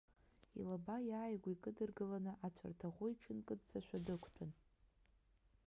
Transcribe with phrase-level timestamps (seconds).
[0.59, 4.51] Илаба иааигәа икыдыргыланы, ацәарҭаӷәы, иҽынкыдҵашәа, дықәтәан.